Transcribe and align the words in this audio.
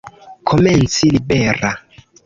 Komenci 0.51 1.13
libera. 1.13 1.71